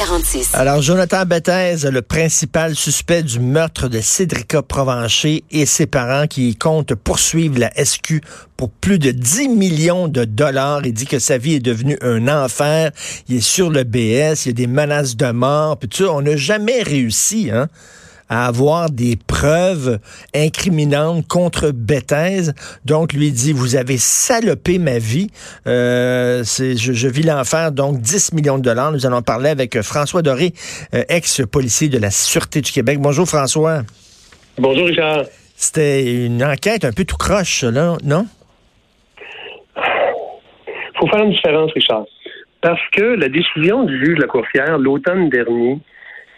46. 0.00 0.54
Alors, 0.54 0.80
Jonathan 0.80 1.26
Bethez, 1.26 1.90
le 1.90 2.00
principal 2.00 2.74
suspect 2.74 3.22
du 3.22 3.38
meurtre 3.38 3.86
de 3.86 4.00
Cédrica 4.00 4.62
Provencher 4.62 5.44
et 5.50 5.66
ses 5.66 5.84
parents 5.84 6.26
qui 6.26 6.56
comptent 6.56 6.94
poursuivre 6.94 7.58
la 7.58 7.70
SQ 7.84 8.22
pour 8.56 8.70
plus 8.70 8.98
de 8.98 9.10
10 9.10 9.50
millions 9.50 10.08
de 10.08 10.24
dollars. 10.24 10.80
Il 10.86 10.94
dit 10.94 11.04
que 11.04 11.18
sa 11.18 11.36
vie 11.36 11.56
est 11.56 11.60
devenue 11.60 11.98
un 12.00 12.28
enfer. 12.28 12.92
Il 13.28 13.36
est 13.36 13.40
sur 13.42 13.68
le 13.68 13.84
BS, 13.84 14.46
il 14.46 14.48
y 14.48 14.48
a 14.48 14.52
des 14.52 14.66
menaces 14.66 15.18
de 15.18 15.32
mort. 15.32 15.78
Puis 15.78 15.90
tu 15.90 16.04
sais, 16.04 16.08
on 16.08 16.22
n'a 16.22 16.36
jamais 16.36 16.82
réussi, 16.82 17.50
hein? 17.52 17.68
À 18.30 18.46
avoir 18.46 18.88
des 18.88 19.18
preuves 19.26 19.98
incriminantes 20.34 21.26
contre 21.28 21.72
Bethesda. 21.72 22.52
Donc, 22.86 23.12
lui 23.12 23.32
dit, 23.32 23.52
vous 23.52 23.76
avez 23.76 23.98
salopé 23.98 24.78
ma 24.78 24.98
vie. 24.98 25.28
Euh, 25.66 26.42
c'est, 26.44 26.76
je, 26.76 27.08
vis 27.08 27.24
l'enfer, 27.24 27.72
donc 27.72 27.98
10 27.98 28.32
millions 28.32 28.56
de 28.56 28.62
dollars. 28.62 28.92
Nous 28.92 29.04
allons 29.04 29.20
parler 29.20 29.50
avec 29.50 29.82
François 29.82 30.22
Doré, 30.22 30.52
euh, 30.94 31.02
ex-policier 31.08 31.88
de 31.88 31.98
la 31.98 32.10
Sûreté 32.10 32.62
du 32.62 32.72
Québec. 32.72 32.98
Bonjour, 33.00 33.26
François. 33.26 33.82
Bonjour, 34.56 34.86
Richard. 34.86 35.24
C'était 35.56 36.24
une 36.24 36.42
enquête 36.42 36.86
un 36.86 36.92
peu 36.92 37.04
tout 37.04 37.18
croche, 37.18 37.64
là, 37.64 37.98
non? 38.02 38.26
faut 41.00 41.08
faire 41.08 41.24
une 41.24 41.32
différence, 41.32 41.72
Richard. 41.72 42.04
Parce 42.60 42.80
que 42.92 43.02
la 43.02 43.28
décision 43.28 43.84
du 43.84 43.98
juge 44.04 44.16
de 44.16 44.22
la 44.22 44.26
Courtière, 44.26 44.78
l'automne 44.78 45.30
dernier, 45.30 45.78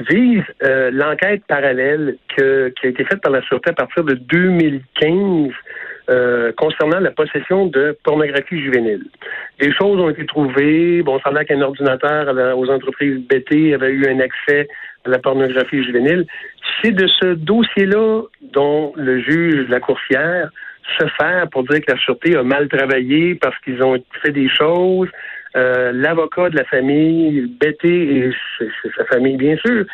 vise 0.09 0.43
euh, 0.63 0.91
l'enquête 0.93 1.43
parallèle 1.47 2.17
que, 2.37 2.69
qui 2.71 2.87
a 2.87 2.91
été 2.91 3.05
faite 3.05 3.21
par 3.21 3.33
la 3.33 3.43
Sûreté 3.43 3.71
à 3.71 3.75
partir 3.75 4.05
de 4.05 4.15
2015 4.15 5.53
euh, 6.11 6.53
concernant 6.57 7.01
la 7.01 7.13
possession 7.13 7.67
de 7.67 7.97
pornographie 8.03 8.61
juvénile. 8.61 9.05
Des 9.61 9.73
choses 9.73 10.01
ont 10.01 10.11
été 10.11 10.27
trouvées. 10.27 11.03
Bon, 11.03 11.21
ça 11.21 11.31
a 11.35 11.45
qu'un 11.45 11.63
ordinateur 11.63 12.59
aux 12.59 12.69
entreprises 12.71 13.21
BT 13.29 13.73
avait 13.75 13.93
eu 13.93 14.07
un 14.09 14.19
accès 14.21 14.69
à 15.05 15.11
la 15.11 15.19
pornographie 15.19 15.83
juvénile. 15.85 16.27
C'est 16.83 16.91
de 16.91 17.07
ce 17.07 17.35
dossier-là 17.35 18.23
dont 18.53 18.93
le 18.97 19.21
juge 19.21 19.67
de 19.67 19.71
la 19.71 19.81
coursière 19.81 20.51
se 20.99 21.07
fait 21.07 21.49
pour 21.51 21.63
dire 21.65 21.81
que 21.81 21.93
la 21.93 21.99
Sûreté 21.99 22.37
a 22.37 22.43
mal 22.43 22.69
travaillé 22.69 23.37
parce 23.37 23.57
qu'ils 23.61 23.83
ont 23.83 24.03
fait 24.23 24.33
des 24.33 24.49
choses 24.49 25.09
euh, 25.55 25.93
l'avocat 25.93 26.49
de 26.49 26.57
la 26.57 26.65
famille, 26.65 27.43
Betty 27.61 27.87
et 27.89 28.31
sa 28.97 29.05
famille, 29.07 29.37
bien 29.37 29.57
sûr, 29.57 29.85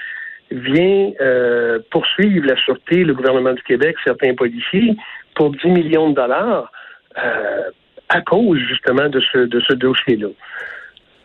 vient 0.51 1.11
euh, 1.21 1.81
poursuivre 1.91 2.47
la 2.47 2.57
Sûreté, 2.57 3.05
le 3.05 3.15
gouvernement 3.15 3.53
du 3.53 3.63
Québec, 3.63 3.97
certains 4.05 4.35
policiers, 4.35 4.95
pour 5.35 5.51
10 5.51 5.69
millions 5.69 6.11
de 6.11 6.15
dollars 6.15 6.71
euh, 7.19 7.71
à 8.09 8.21
cause 8.21 8.59
justement 8.69 9.09
de 9.09 9.21
ce, 9.21 9.39
de 9.39 9.61
ce 9.61 9.75
dossier-là. 9.75 10.29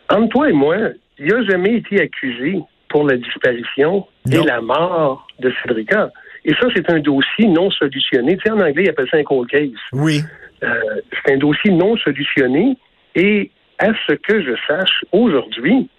Entre 0.10 0.30
toi 0.30 0.50
et 0.50 0.54
moi, 0.54 0.78
il 1.20 1.28
n'a 1.28 1.44
jamais 1.44 1.76
été 1.76 2.02
accusé 2.02 2.60
pour 2.90 3.08
la 3.08 3.18
disparition 3.18 4.06
et 4.32 4.38
la 4.38 4.62
mort 4.62 5.28
de 5.40 5.52
Cédrica. 5.62 6.10
Et 6.46 6.54
ça, 6.56 6.68
c'est 6.76 6.90
un 6.90 7.00
dossier 7.00 7.48
non 7.48 7.72
solutionné. 7.72 8.36
Tu 8.38 8.44
sais, 8.44 8.52
en 8.52 8.60
anglais, 8.60 8.84
ils 8.86 8.90
appellent 8.90 9.08
ça 9.10 9.18
un 9.18 9.24
cold 9.24 9.50
case. 9.50 9.70
Oui. 9.94 10.22
c'est 10.62 11.34
un 11.34 11.38
dossier 11.38 11.72
non 11.72 11.96
solutionné 11.98 12.78
et 13.16 13.52
à 13.80 13.88
ce 14.08 14.14
que 14.14 14.44
je 14.44 14.54
sache, 14.68 15.04
aujourd'hui, 15.12 15.90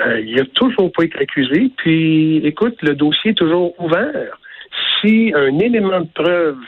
euh, 0.00 0.20
il 0.20 0.36
n'a 0.36 0.44
toujours 0.54 0.92
pas 0.92 1.04
été 1.04 1.18
accusé. 1.18 1.70
Puis, 1.76 2.38
écoute, 2.44 2.76
le 2.82 2.94
dossier 2.94 3.30
est 3.30 3.34
toujours 3.34 3.78
ouvert. 3.80 4.38
Si 5.00 5.32
un 5.34 5.58
élément 5.58 6.00
de 6.00 6.08
preuve 6.14 6.58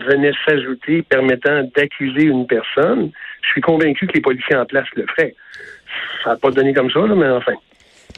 venait 0.00 0.32
s'ajouter 0.46 1.02
permettant 1.02 1.62
d'accuser 1.76 2.24
une 2.24 2.46
personne, 2.46 3.10
je 3.42 3.48
suis 3.50 3.60
convaincu 3.60 4.06
que 4.06 4.12
les 4.14 4.20
policiers 4.20 4.56
en 4.56 4.66
place 4.66 4.86
le 4.94 5.06
feraient. 5.06 5.34
Ça 6.24 6.30
n'a 6.30 6.36
pas 6.36 6.50
donné 6.50 6.74
comme 6.74 6.90
ça, 6.90 7.00
mais 7.00 7.28
enfin. 7.28 7.54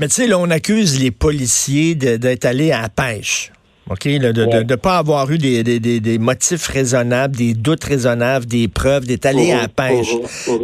Mais 0.01 0.07
tu 0.07 0.15
sais, 0.15 0.27
là, 0.27 0.39
on 0.39 0.51
accuse 0.51 1.03
les 1.03 1.11
policiers 1.11 1.95
d'être 1.95 2.45
allés 2.45 2.73
à 2.73 2.83
la 2.83 2.89
pêche. 2.89 3.53
OK? 3.91 4.07
de 4.07 4.63
ne 4.65 4.77
pas 4.77 4.99
avoir 4.99 5.31
eu 5.31 5.39
des, 5.39 5.63
des, 5.63 6.01
des, 6.01 6.19
motifs 6.19 6.67
raisonnables, 6.67 7.37
des 7.37 7.55
doutes 7.55 7.85
raisonnables, 7.85 8.47
des 8.47 8.69
preuves, 8.69 9.07
d'être 9.07 9.27
allé 9.27 9.53
à 9.53 9.63
la 9.63 9.69
pêche. 9.69 10.15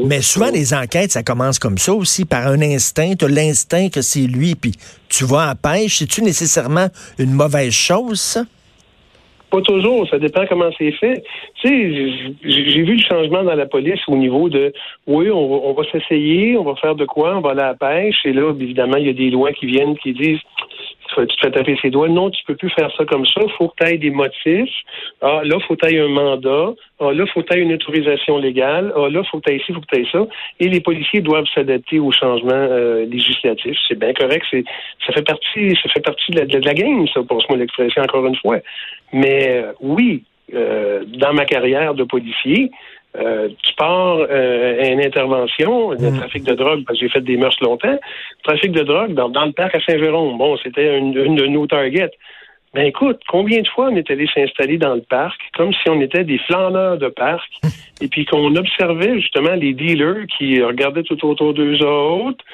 Mais 0.05 0.21
souvent, 0.21 0.51
les 0.53 0.75
enquêtes, 0.75 1.13
ça 1.13 1.23
commence 1.23 1.59
comme 1.59 1.79
ça 1.79 1.95
aussi, 1.95 2.25
par 2.25 2.47
un 2.47 2.61
instinct. 2.61 3.15
Tu 3.19 3.29
l'instinct 3.29 3.89
que 3.89 4.03
c'est 4.03 4.27
lui, 4.27 4.55
puis 4.55 4.73
tu 5.09 5.25
vas 5.25 5.43
à 5.43 5.47
la 5.49 5.55
pêche. 5.55 5.99
C'est-tu 5.99 6.23
nécessairement 6.23 6.89
une 7.19 7.33
mauvaise 7.33 7.73
chose, 7.73 8.21
ça? 8.21 8.45
Pas 9.51 9.61
toujours, 9.61 10.09
ça 10.09 10.19
dépend 10.19 10.45
comment 10.49 10.71
c'est 10.77 10.91
fait. 10.93 11.23
Tu 11.63 11.69
sais, 11.69 12.33
j'ai 12.43 12.83
vu 12.83 12.97
le 12.97 13.03
changement 13.09 13.45
dans 13.45 13.55
la 13.55 13.67
police 13.67 14.01
au 14.09 14.17
niveau 14.17 14.49
de 14.49 14.73
oui, 15.07 15.31
on 15.31 15.73
va, 15.73 15.81
va 15.81 15.91
s'essayer, 15.93 16.59
on 16.59 16.65
va 16.65 16.75
faire 16.75 16.97
de 16.97 17.05
quoi, 17.05 17.37
on 17.37 17.41
va 17.41 17.51
aller 17.51 17.61
à 17.61 17.67
la 17.69 17.75
pêche, 17.75 18.17
et 18.25 18.33
là, 18.33 18.53
évidemment, 18.53 18.97
il 18.97 19.07
y 19.07 19.11
a 19.11 19.13
des 19.13 19.31
lois 19.31 19.53
qui 19.53 19.67
viennent 19.67 19.97
qui 19.99 20.13
disent 20.13 20.41
tu 21.17 21.37
te 21.37 21.41
fais 21.41 21.51
taper 21.51 21.77
ses 21.81 21.91
doigts. 21.91 22.09
Non, 22.09 22.31
tu 22.31 22.43
peux 22.45 22.57
plus 22.57 22.71
faire 22.71 22.91
ça 22.97 23.05
comme 23.05 23.27
ça. 23.27 23.41
Faut 23.59 23.69
que 23.69 23.85
tu 23.85 23.91
aies 23.93 23.99
des 23.99 24.11
motifs. 24.11 24.75
Ah, 25.21 25.41
là, 25.45 25.59
faut 25.61 25.77
que 25.77 25.87
tu 25.87 25.95
aies 25.95 26.01
un 26.01 26.09
mandat. 26.09 26.75
Ah, 27.01 27.13
là, 27.13 27.27
faut 27.27 27.43
que 27.43 27.53
tu 27.53 27.59
aies 27.59 27.63
une 27.63 27.73
autorisation 27.73 28.39
légale. 28.39 28.93
Ah, 28.97 29.09
là, 29.09 29.23
faut 29.25 29.41
que 29.41 29.49
tu 29.49 29.55
aies 29.55 29.59
ci, 29.59 29.67
il 29.69 29.75
faut 29.75 29.81
que 29.81 29.95
tu 29.95 30.01
aies 30.01 30.09
ça. 30.11 30.27
Et 30.61 30.69
les 30.69 30.81
policiers 30.81 31.21
doivent 31.21 31.47
s'adapter 31.55 31.99
aux 31.99 32.13
changements 32.13 32.53
euh, 32.53 33.05
législatifs. 33.07 33.79
C'est 33.89 33.99
bien 33.99 34.13
correct. 34.13 34.45
C'est, 34.51 34.65
ça 35.07 35.13
fait 35.13 35.27
partie, 35.27 35.77
ça 35.83 35.89
fait 35.91 36.05
partie 36.05 36.33
de 36.33 36.41
la, 36.41 36.47
de 36.47 36.59
la 36.59 36.75
game, 36.75 37.07
ça, 37.09 37.23
pour 37.23 37.43
moi 37.49 37.59
l'expression, 37.59 38.03
encore 38.03 38.27
une 38.27 38.37
fois. 38.37 38.59
Mais 39.13 39.49
euh, 39.49 39.73
oui, 39.81 40.25
euh, 40.53 41.05
dans 41.07 41.33
ma 41.33 41.47
carrière 41.47 41.95
de 41.95 42.05
policier, 42.05 42.71
euh, 43.17 43.49
tu 43.63 43.75
pars 43.75 44.19
euh, 44.19 44.83
à 44.83 44.87
une 44.89 45.01
intervention 45.01 45.95
de 45.95 46.09
mm. 46.09 46.19
trafic 46.19 46.45
de 46.45 46.55
drogue, 46.55 46.85
parce 46.85 46.99
que 46.99 47.07
j'ai 47.07 47.13
fait 47.13 47.21
des 47.21 47.37
mœurs 47.37 47.57
longtemps. 47.61 47.99
Trafic 48.43 48.73
de 48.73 48.83
drogue 48.83 49.15
dans, 49.15 49.29
le 49.45 49.53
parc 49.53 49.75
à 49.75 49.81
Saint-Jérôme. 49.81 50.37
Bon, 50.37 50.57
c'était 50.59 50.99
une, 50.99 51.13
de 51.13 51.47
nos 51.47 51.67
targets. 51.67 52.11
Ben 52.75 52.87
écoute, 52.87 53.21
combien 53.29 53.61
de 53.61 53.69
fois 53.69 53.91
on 53.93 53.97
est 53.97 54.11
allé 54.11 54.27
s'installer 54.35 54.79
dans 54.79 54.95
le 54.95 55.03
parc 55.03 55.41
comme 55.57 55.73
si 55.73 55.89
on 55.89 56.01
était 56.01 56.25
des 56.25 56.39
flâneurs 56.39 56.99
de 56.99 57.07
parc 57.07 57.49
et 58.01 58.09
puis 58.09 58.25
qu'on 58.25 58.57
observait 58.57 59.15
justement 59.21 59.55
les 59.55 59.75
dealers 59.75 60.27
qui 60.37 60.61
regardaient 60.61 61.05
tout 61.05 61.25
autour 61.25 61.55
d'eux 61.55 61.85
autres. 61.85 62.45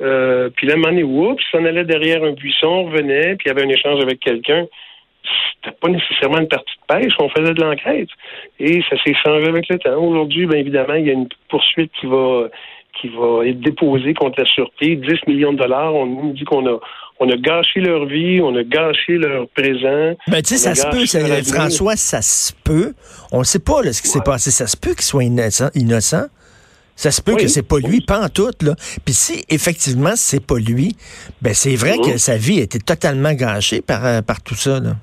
Euh, 0.00 0.48
puis 0.54 0.68
là, 0.68 0.74
on 0.76 0.96
oups, 0.96 1.42
s'en 1.50 1.64
allait 1.64 1.84
derrière 1.84 2.22
un 2.22 2.32
buisson, 2.32 2.84
revenait, 2.84 3.34
puis 3.34 3.46
il 3.46 3.48
y 3.48 3.50
avait 3.50 3.64
un 3.64 3.68
échange 3.68 4.00
avec 4.00 4.20
quelqu'un 4.20 4.66
c'était 5.54 5.76
pas 5.80 5.88
nécessairement 5.88 6.38
une 6.38 6.48
partie 6.48 6.74
de 6.88 6.94
pêche, 6.94 7.12
on 7.18 7.28
faisait 7.28 7.54
de 7.54 7.60
l'enquête. 7.60 8.08
Et 8.58 8.82
ça 8.88 8.96
s'est 9.02 9.14
changé 9.24 9.48
avec 9.48 9.68
le 9.68 9.78
temps. 9.78 9.96
Aujourd'hui, 9.96 10.46
bien 10.46 10.58
évidemment, 10.58 10.94
il 10.94 11.06
y 11.06 11.10
a 11.10 11.14
une 11.14 11.28
poursuite 11.48 11.90
qui 12.00 12.06
va 12.06 12.48
qui 13.00 13.08
va 13.08 13.44
être 13.44 13.58
déposée 13.60 14.14
contre 14.14 14.38
la 14.38 14.46
sûreté. 14.46 14.94
10 14.94 15.26
millions 15.26 15.52
de 15.52 15.58
dollars. 15.58 15.94
On 15.94 16.06
nous 16.06 16.32
dit 16.32 16.44
qu'on 16.44 16.64
a 16.66 16.78
on 17.20 17.28
a 17.28 17.36
gâché 17.36 17.80
leur 17.80 18.06
vie, 18.06 18.40
on 18.40 18.54
a 18.56 18.62
gâché 18.64 19.18
leur 19.18 19.48
présent. 19.48 20.14
Ben, 20.28 20.42
tu 20.42 20.56
sais, 20.56 20.58
ça 20.58 20.74
se 20.74 20.86
peut, 20.88 21.06
François, 21.44 21.96
ça 21.96 22.22
se 22.22 22.52
peut. 22.64 22.92
On 23.30 23.40
ne 23.40 23.44
sait 23.44 23.60
pas 23.60 23.82
ce 23.92 24.02
qui 24.02 24.08
s'est 24.08 24.22
passé. 24.24 24.50
Ça 24.50 24.66
se 24.66 24.76
peut 24.76 24.94
qu'il 24.94 25.02
soit 25.02 25.24
innocent. 25.24 25.70
innocent. 25.74 26.26
Ça 26.96 27.10
se 27.10 27.20
peut 27.20 27.34
que 27.34 27.48
c'est 27.48 27.66
pas 27.66 27.78
lui, 27.78 28.00
pas 28.00 28.20
en 28.20 28.28
tout, 28.28 28.50
là. 28.62 28.74
Puis 29.04 29.14
si 29.14 29.44
effectivement 29.48 30.12
c'est 30.14 30.44
pas 30.44 30.58
lui, 30.58 30.96
ben 31.42 31.52
c'est 31.52 31.74
vrai 31.74 31.98
que 31.98 32.18
sa 32.18 32.36
vie 32.36 32.60
a 32.60 32.62
été 32.62 32.78
totalement 32.78 33.32
gâchée 33.32 33.82
par, 33.82 34.06
euh, 34.06 34.22
par 34.22 34.40
tout 34.42 34.54
ça, 34.54 34.78
là. 34.78 34.94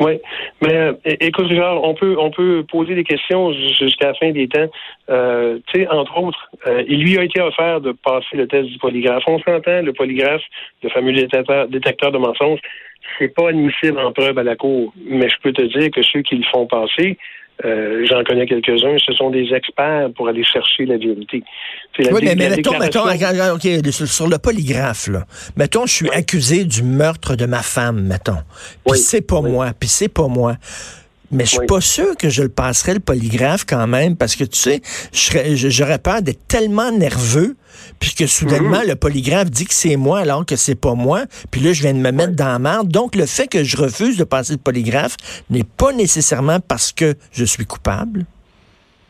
Oui, 0.00 0.18
mais 0.62 0.92
écoute, 1.20 1.46
on 1.50 1.94
peut 1.94 2.16
on 2.18 2.30
peut 2.30 2.64
poser 2.70 2.94
des 2.94 3.04
questions 3.04 3.52
jusqu'à 3.52 4.08
la 4.08 4.14
fin 4.14 4.30
des 4.30 4.48
temps. 4.48 4.70
Euh, 5.10 5.58
tu 5.66 5.80
sais, 5.80 5.88
entre 5.88 6.18
autres, 6.18 6.48
euh, 6.66 6.82
il 6.88 7.02
lui 7.02 7.18
a 7.18 7.24
été 7.24 7.40
offert 7.40 7.80
de 7.80 7.92
passer 7.92 8.36
le 8.36 8.48
test 8.48 8.68
du 8.68 8.78
polygraphe. 8.78 9.22
On 9.26 9.38
s'entend, 9.40 9.82
le 9.82 9.92
polygraphe, 9.92 10.42
le 10.82 10.88
fameux 10.88 11.12
détecteur, 11.12 11.68
détecteur 11.68 12.10
de 12.10 12.18
mensonges, 12.18 12.60
c'est 13.18 13.34
pas 13.34 13.50
admissible 13.50 13.98
en 13.98 14.12
preuve 14.12 14.38
à 14.38 14.42
la 14.42 14.56
cour. 14.56 14.92
Mais 15.04 15.28
je 15.28 15.36
peux 15.42 15.52
te 15.52 15.62
dire 15.62 15.90
que 15.90 16.02
ceux 16.02 16.22
qui 16.22 16.36
le 16.36 16.44
font 16.50 16.66
passer, 16.66 17.18
euh, 17.64 18.04
j'en 18.08 18.24
connais 18.24 18.46
quelques-uns. 18.46 18.96
Ce 18.98 19.12
sont 19.12 19.30
des 19.30 19.52
experts 19.52 20.10
pour 20.16 20.28
aller 20.28 20.42
chercher 20.44 20.86
la 20.86 20.96
vérité. 20.96 21.42
oui, 21.98 22.06
mais, 22.22 22.34
mettons, 22.34 22.78
mettons 22.78 23.04
sur, 23.90 24.28
le 24.28 24.38
polygraphe, 24.38 25.08
là. 25.08 25.24
Mettons, 25.56 25.86
je 25.86 25.94
suis 25.94 26.10
accusé 26.10 26.64
du 26.64 26.82
meurtre 26.82 27.36
de 27.36 27.46
ma 27.46 27.62
femme, 27.62 28.02
mettons. 28.02 28.38
Puis 28.86 28.98
c'est 28.98 29.26
pas 29.26 29.40
moi, 29.40 29.72
puis 29.78 29.88
c'est 29.88 30.12
pas 30.12 30.28
moi. 30.28 30.56
Mais 31.32 31.44
je 31.44 31.50
suis 31.50 31.66
pas 31.66 31.80
sûr 31.80 32.16
que 32.16 32.28
je 32.28 32.42
le 32.42 32.48
passerais 32.48 32.94
le 32.94 33.00
polygraphe 33.00 33.64
quand 33.64 33.86
même, 33.86 34.16
parce 34.16 34.36
que 34.36 34.44
tu 34.44 34.58
sais, 34.58 34.82
j'aurais 35.54 35.98
peur 35.98 36.22
d'être 36.22 36.46
tellement 36.46 36.92
nerveux, 36.92 37.56
puis 37.98 38.14
que 38.14 38.26
soudainement 38.26 38.82
mhm. 38.82 38.88
le 38.88 38.96
polygraphe 38.96 39.50
dit 39.50 39.64
que 39.64 39.74
c'est 39.74 39.96
moi 39.96 40.20
alors 40.20 40.44
que 40.44 40.56
c'est 40.56 40.78
pas 40.78 40.94
moi, 40.94 41.22
puis 41.50 41.60
là 41.60 41.72
je 41.72 41.82
viens 41.82 41.94
de 41.94 41.98
me 41.98 42.10
mettre 42.10 42.36
dans 42.36 42.52
la 42.52 42.58
merde. 42.58 42.88
Donc 42.88 43.14
le 43.16 43.26
fait 43.26 43.48
que 43.48 43.64
je 43.64 43.76
refuse 43.76 44.18
de 44.18 44.24
passer 44.24 44.52
le 44.52 44.58
polygraphe 44.58 45.16
n'est 45.50 45.64
pas 45.64 45.92
nécessairement 45.92 46.60
parce 46.60 46.92
que 46.92 47.14
je 47.32 47.44
suis 47.44 47.64
coupable. 47.64 48.26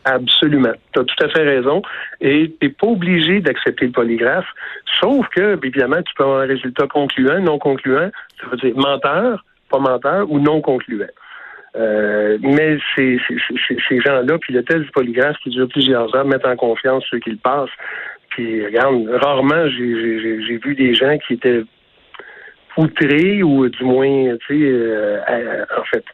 Absolument. 0.04 0.72
Tu 0.92 1.00
as 1.00 1.04
tout 1.04 1.24
à 1.24 1.28
fait 1.28 1.42
raison. 1.42 1.82
Et 2.20 2.54
tu 2.60 2.66
n'es 2.66 2.72
pas 2.72 2.86
obligé 2.88 3.40
d'accepter 3.40 3.86
le 3.86 3.92
polygraphe, 3.92 4.46
sauf 5.00 5.26
que, 5.28 5.58
évidemment, 5.62 6.02
tu 6.02 6.12
peux 6.16 6.24
avoir 6.24 6.40
un 6.40 6.46
résultat 6.46 6.86
concluant, 6.88 7.40
non 7.40 7.58
concluant, 7.58 8.10
ça 8.40 8.48
veut 8.48 8.56
dire 8.56 8.76
menteur, 8.76 9.44
pas 9.70 9.78
menteur, 9.78 10.30
ou 10.30 10.40
non 10.40 10.60
concluant. 10.60 11.06
Euh, 11.74 12.38
mais 12.42 12.76
ces, 12.94 13.18
gens-là, 14.00 14.38
puis 14.38 14.52
le 14.52 14.62
test 14.62 14.80
du 14.80 14.90
polygraphe 14.90 15.36
qui 15.42 15.50
dure 15.50 15.68
plusieurs 15.68 16.14
heures, 16.14 16.26
mettent 16.26 16.46
en 16.46 16.56
confiance 16.56 17.04
ceux 17.10 17.18
qui 17.18 17.30
le 17.30 17.38
passent. 17.38 17.70
Puis 18.30 18.64
regarde, 18.64 19.08
rarement 19.08 19.68
j'ai 19.68 20.60
vu 20.62 20.74
des 20.74 20.94
gens 20.94 21.16
qui 21.18 21.34
étaient 21.34 21.62
outrés 22.76 23.42
ou 23.42 23.68
du 23.68 23.84
moins, 23.84 24.36
tu 24.46 24.58
sais, 24.58 24.64
euh, 24.64 25.64
en 25.78 25.84
fait, 25.84 26.04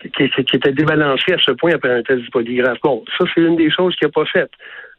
qui, 0.00 0.30
qui, 0.44 0.56
étaient 0.56 0.72
débalancés 0.72 1.32
à 1.32 1.38
ce 1.38 1.52
point 1.52 1.72
après 1.74 1.90
un 1.90 2.02
test 2.02 2.20
du 2.20 2.30
polygraphe. 2.30 2.78
Bon, 2.82 3.04
ça 3.16 3.24
c'est 3.34 3.40
une 3.40 3.56
des 3.56 3.70
choses 3.70 3.94
qu'il 3.96 4.06
n'a 4.06 4.12
pas 4.12 4.26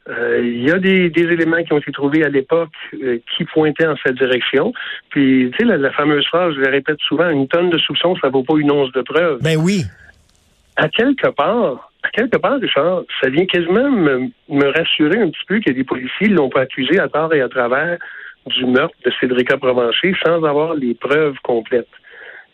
Euh, 0.07 0.39
il 0.41 0.63
y 0.63 0.71
a 0.71 0.79
des, 0.79 1.11
éléments 1.15 1.61
qui 1.63 1.73
ont 1.73 1.77
été 1.77 1.91
trouvés 1.91 2.23
à 2.23 2.29
l'époque 2.29 2.71
euh, 2.95 3.19
qui 3.35 3.43
pointaient 3.45 3.85
en 3.85 3.95
cette 4.03 4.17
direction. 4.17 4.73
Puis, 5.09 5.51
tu 5.51 5.67
sais, 5.67 5.77
la, 5.77 5.91
fameuse 5.91 6.25
phrase, 6.25 6.55
je 6.55 6.61
la 6.61 6.71
répète 6.71 6.99
souvent, 7.01 7.29
une 7.29 7.47
tonne 7.47 7.69
de 7.69 7.77
soupçons, 7.77 8.15
ça 8.15 8.29
vaut 8.29 8.43
pas 8.43 8.57
une 8.57 8.71
once 8.71 8.91
de 8.93 9.01
preuve. 9.01 9.39
Ben 9.41 9.57
oui. 9.57 9.83
À 10.77 10.87
quelque 10.87 11.29
part, 11.29 11.91
à 12.03 12.09
quelque 12.09 12.37
part, 12.37 12.59
Richard, 12.59 13.03
ça 13.21 13.29
vient 13.29 13.45
quasiment 13.45 13.91
me, 13.91 14.71
rassurer 14.71 15.19
un 15.19 15.29
petit 15.29 15.45
peu 15.47 15.59
que 15.59 15.69
les 15.69 15.83
policiers 15.83 16.29
l'ont 16.29 16.49
pas 16.49 16.61
accusé 16.61 16.99
à 16.99 17.07
tort 17.09 17.33
et 17.33 17.41
à 17.41 17.49
travers 17.49 17.97
du 18.45 18.65
meurtre 18.65 18.95
de 19.05 19.11
Cédrica 19.19 19.57
Provencher 19.57 20.15
sans 20.25 20.43
avoir 20.43 20.73
les 20.73 20.95
preuves 20.95 21.35
complètes. 21.43 21.87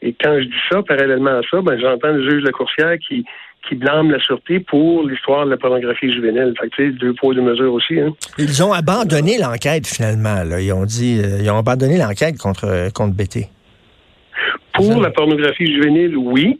Et 0.01 0.13
quand 0.13 0.37
je 0.39 0.45
dis 0.45 0.61
ça, 0.69 0.81
parallèlement 0.83 1.39
à 1.39 1.41
ça, 1.49 1.61
ben, 1.61 1.79
j'entends 1.79 2.11
le 2.11 2.29
juge 2.29 2.41
de 2.41 2.47
la 2.47 2.51
Coursière 2.51 2.97
qui, 2.97 3.23
qui 3.67 3.75
blâme 3.75 4.11
la 4.11 4.19
Sûreté 4.19 4.59
pour 4.59 5.03
l'histoire 5.03 5.45
de 5.45 5.51
la 5.51 5.57
pornographie 5.57 6.11
juvénile. 6.11 6.53
Fait 6.59 6.69
que, 6.69 6.89
deux 6.91 7.13
poids, 7.13 7.33
deux 7.33 7.41
mesures 7.41 7.73
aussi. 7.73 7.99
Hein. 7.99 8.13
Ils 8.37 8.63
ont 8.63 8.73
abandonné 8.73 9.37
l'enquête, 9.37 9.87
finalement. 9.87 10.43
Là. 10.43 10.61
Ils 10.61 10.73
ont 10.73 10.85
dit, 10.85 11.21
euh, 11.23 11.41
ils 11.41 11.49
ont 11.49 11.57
abandonné 11.57 11.97
l'enquête 11.97 12.37
contre, 12.37 12.91
contre 12.93 13.15
BT. 13.15 13.49
Pour 14.73 15.01
la 15.01 15.09
pornographie 15.09 15.67
juvénile, 15.67 16.17
oui. 16.17 16.59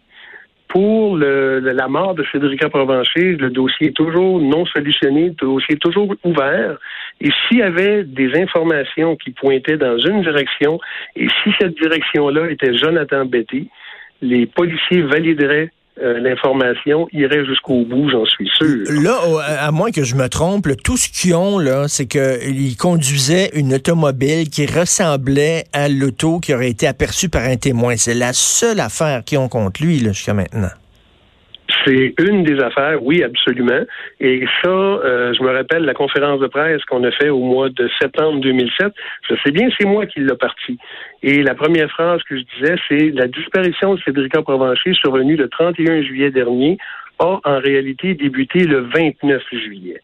Pour 0.67 1.15
le, 1.15 1.59
la 1.59 1.87
mort 1.87 2.15
de 2.15 2.23
Frédérica 2.23 2.69
Provencher, 2.69 3.37
le 3.37 3.49
dossier 3.49 3.87
est 3.87 3.95
toujours 3.95 4.41
non 4.41 4.65
solutionné, 4.65 5.27
le 5.27 5.47
dossier 5.47 5.75
est 5.75 5.79
toujours 5.79 6.13
ouvert. 6.25 6.77
Et 7.21 7.29
s'il 7.47 7.59
y 7.59 7.61
avait 7.61 8.03
des 8.03 8.33
informations 8.41 9.15
qui 9.15 9.31
pointaient 9.31 9.77
dans 9.77 9.97
une 9.97 10.21
direction, 10.21 10.79
et 11.15 11.27
si 11.43 11.51
cette 11.61 11.77
direction-là 11.79 12.49
était 12.49 12.75
Jonathan 12.75 13.25
Betty, 13.25 13.69
les 14.21 14.47
policiers 14.47 15.01
valideraient 15.01 15.71
euh, 16.01 16.19
l'information 16.19 17.07
irait 17.13 17.45
jusqu'au 17.45 17.85
bout, 17.85 18.09
j'en 18.09 18.25
suis 18.25 18.49
sûr. 18.57 18.83
Là, 19.01 19.17
à 19.59 19.71
moins 19.71 19.91
que 19.91 20.03
je 20.03 20.15
me 20.15 20.27
trompe, 20.27 20.67
tout 20.83 20.97
ce 20.97 21.07
qu'ils 21.09 21.35
ont, 21.35 21.57
là, 21.57 21.87
c'est 21.87 22.05
qu'ils 22.05 22.75
conduisaient 22.77 23.51
une 23.53 23.75
automobile 23.75 24.49
qui 24.49 24.65
ressemblait 24.65 25.63
à 25.71 25.87
l'auto 25.87 26.39
qui 26.39 26.53
aurait 26.53 26.69
été 26.69 26.87
aperçue 26.87 27.29
par 27.29 27.43
un 27.43 27.55
témoin. 27.55 27.95
C'est 27.97 28.13
la 28.13 28.33
seule 28.33 28.81
affaire 28.81 29.23
qu'ils 29.23 29.37
ont 29.37 29.47
contre 29.47 29.81
lui 29.83 29.99
jusqu'à 29.99 30.33
maintenant. 30.33 30.69
C'est 31.85 32.13
une 32.19 32.43
des 32.43 32.59
affaires, 32.61 33.03
oui, 33.03 33.23
absolument. 33.23 33.83
Et 34.19 34.45
ça, 34.63 34.69
euh, 34.69 35.33
je 35.33 35.43
me 35.43 35.51
rappelle 35.51 35.83
la 35.83 35.93
conférence 35.93 36.39
de 36.39 36.47
presse 36.47 36.83
qu'on 36.85 37.03
a 37.03 37.11
fait 37.11 37.29
au 37.29 37.39
mois 37.39 37.69
de 37.69 37.89
septembre 38.01 38.39
2007. 38.41 38.91
Je 39.29 39.35
sais 39.43 39.51
bien, 39.51 39.67
c'est 39.79 39.85
moi 39.85 40.05
qui 40.05 40.21
l'ai 40.21 40.35
parti. 40.35 40.77
Et 41.21 41.43
la 41.43 41.53
première 41.53 41.89
phrase 41.91 42.21
que 42.23 42.37
je 42.37 42.43
disais, 42.57 42.75
c'est 42.87 43.11
la 43.11 43.27
disparition 43.27 43.93
de 43.95 44.01
Cédrica 44.01 44.41
Provencher 44.41 44.93
survenue 44.93 45.35
le 45.35 45.47
31 45.47 46.01
juillet 46.01 46.31
dernier 46.31 46.77
a 47.19 47.39
en 47.43 47.59
réalité 47.59 48.13
débuté 48.13 48.65
le 48.65 48.81
29 48.81 49.43
juillet. 49.51 50.01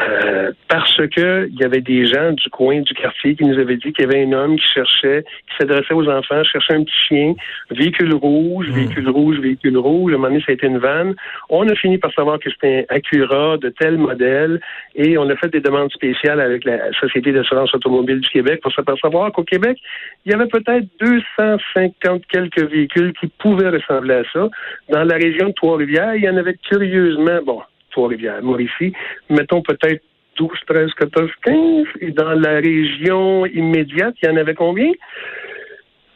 Euh, 0.00 0.50
parce 0.68 0.96
que 0.96 1.48
il 1.48 1.60
y 1.60 1.62
avait 1.62 1.80
des 1.80 2.06
gens 2.06 2.32
du 2.32 2.50
coin 2.50 2.80
du 2.80 2.94
quartier 2.94 3.36
qui 3.36 3.44
nous 3.44 3.56
avaient 3.60 3.76
dit 3.76 3.92
qu'il 3.92 4.04
y 4.04 4.08
avait 4.08 4.24
un 4.24 4.32
homme 4.32 4.56
qui 4.56 4.66
cherchait, 4.66 5.22
qui 5.22 5.56
s'adressait 5.56 5.94
aux 5.94 6.08
enfants, 6.08 6.42
cherchait 6.42 6.74
un 6.74 6.82
petit 6.82 7.06
chien, 7.08 7.34
véhicule 7.70 8.12
rouge, 8.14 8.68
hmm. 8.70 8.72
véhicule 8.72 9.08
rouge, 9.08 9.38
véhicule 9.38 9.78
rouge. 9.78 10.12
À 10.12 10.16
un 10.16 10.18
moment 10.18 10.30
donné, 10.30 10.40
ça 10.44 10.50
a 10.50 10.54
été 10.54 10.66
une 10.66 10.78
vanne. 10.78 11.14
On 11.48 11.68
a 11.68 11.74
fini 11.76 11.98
par 11.98 12.12
savoir 12.12 12.40
que 12.40 12.50
c'était 12.50 12.86
un 12.90 12.96
Acura 12.96 13.56
de 13.58 13.68
tel 13.68 13.96
modèle 13.98 14.60
et 14.96 15.16
on 15.16 15.28
a 15.30 15.36
fait 15.36 15.48
des 15.48 15.60
demandes 15.60 15.92
spéciales 15.92 16.40
avec 16.40 16.64
la 16.64 16.92
Société 16.98 17.32
d'assurance 17.32 17.72
automobile 17.74 18.18
du 18.18 18.28
Québec 18.28 18.60
pour 18.62 18.72
s'apercevoir 18.72 19.30
qu'au 19.30 19.44
Québec, 19.44 19.78
il 20.26 20.32
y 20.32 20.34
avait 20.34 20.48
peut-être 20.48 20.86
250 21.00 22.26
quelques 22.26 22.62
véhicules 22.62 23.12
qui 23.20 23.28
pouvaient 23.38 23.68
ressembler 23.68 24.14
à 24.14 24.22
ça. 24.32 24.48
Dans 24.88 25.04
la 25.04 25.14
région 25.14 25.48
de 25.48 25.54
Trois-Rivières, 25.54 26.16
il 26.16 26.24
y 26.24 26.28
en 26.28 26.36
avait 26.36 26.56
curieusement, 26.68 27.40
bon, 27.46 27.60
Trois-Rivières. 27.94 28.42
Mauricie, 28.42 28.92
mettons 29.30 29.62
peut-être 29.62 30.02
12, 30.36 30.50
13, 30.66 30.90
14, 30.94 31.30
15. 31.44 31.86
Et 32.00 32.10
dans 32.10 32.32
la 32.32 32.56
région 32.56 33.46
immédiate, 33.46 34.14
il 34.22 34.28
y 34.28 34.32
en 34.32 34.36
avait 34.36 34.54
combien? 34.54 34.90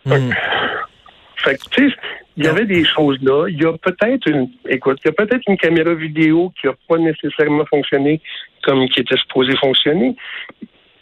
Hmm. 0.05 0.31
Fait 1.37 1.57
que, 1.57 1.69
tu 1.71 1.91
sais, 1.91 1.97
il 2.37 2.45
y 2.45 2.49
avait 2.49 2.67
des 2.67 2.85
choses 2.85 3.19
là. 3.23 3.47
Il 3.49 3.63
y 3.63 3.65
a 3.65 3.73
peut-être 3.79 4.29
une, 4.29 4.51
écoute, 4.69 4.99
il 5.05 5.09
y 5.09 5.11
a 5.11 5.13
peut-être 5.13 5.43
une 5.47 5.57
caméra 5.57 5.95
vidéo 5.95 6.53
qui 6.61 6.67
n'a 6.67 6.75
pas 6.89 6.99
nécessairement 6.99 7.65
fonctionné 7.67 8.21
comme 8.65 8.89
qui 8.89 9.01
était 9.01 9.17
supposé 9.17 9.57
fonctionner. 9.57 10.17